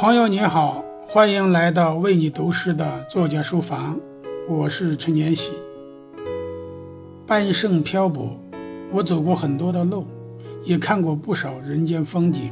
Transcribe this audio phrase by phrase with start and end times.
[0.00, 4.00] 朋友你好，欢迎来到为你读诗的作家书房，
[4.48, 5.52] 我是陈年喜。
[7.26, 8.42] 半生漂泊，
[8.90, 10.06] 我走过很多的路，
[10.64, 12.50] 也看过不少人间风景。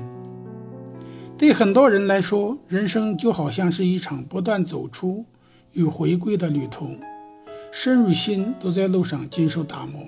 [1.38, 5.24] 对很多人来说，人生就好像是一场不断走出
[5.72, 6.90] 与回归的旅途，
[7.72, 10.02] 身与心都在路上经受打磨。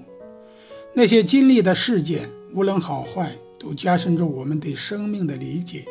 [0.92, 5.86] 那些经历的事件，无论好坏，都加深着我们对生命的理解。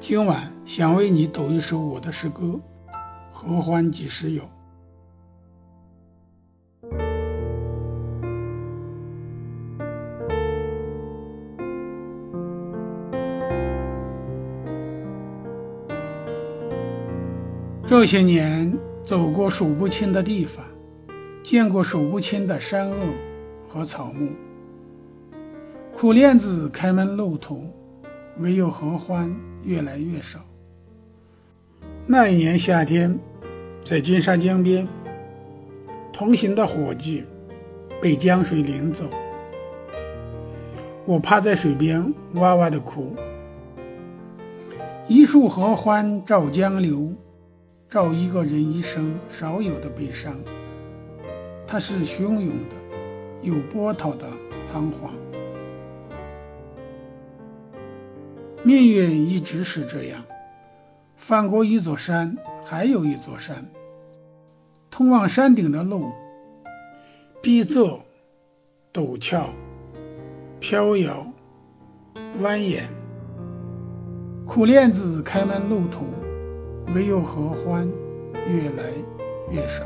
[0.00, 2.44] 今晚想为你读一首我的诗歌
[3.32, 4.42] 《合欢几时有》。
[17.84, 20.64] 这些年走过数不清的地方，
[21.42, 22.96] 见过数不清的山坳
[23.66, 24.30] 和草木。
[25.92, 27.60] 苦练子开门露头，
[28.38, 30.40] 唯有合欢越来越少。
[32.06, 33.18] 那一年夏天，
[33.84, 34.86] 在金沙江边，
[36.12, 37.24] 同行的伙计
[38.00, 39.04] 被江水领走，
[41.04, 43.14] 我趴在水边哇哇的哭。
[45.06, 47.12] 一树合欢照江流，
[47.88, 50.34] 照一个人一生少有的悲伤。
[51.66, 52.76] 它是汹涌的，
[53.42, 54.26] 有波涛的
[54.64, 55.12] 仓皇。
[58.64, 60.22] 命运一直是这样，
[61.16, 63.64] 翻过一座山，还有一座山。
[64.90, 66.10] 通往山顶的路，
[67.40, 67.98] 逼仄、
[68.92, 69.48] 陡峭、
[70.58, 71.26] 飘摇、
[72.40, 72.82] 蜿蜒。
[74.46, 76.06] 苦莲子开满路途，
[76.94, 77.88] 唯有合欢
[78.48, 78.90] 越来
[79.50, 79.84] 越少。